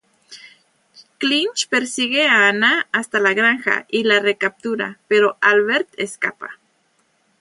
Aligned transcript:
Clinch 1.19 1.67
persigue 1.69 2.25
a 2.27 2.47
Anna 2.49 2.87
hasta 2.91 3.19
la 3.19 3.35
granja 3.35 3.85
y 3.87 4.03
la 4.03 4.19
recaptura, 4.19 4.97
pero 5.07 5.37
Albert 5.41 5.89
escapa. 5.97 6.57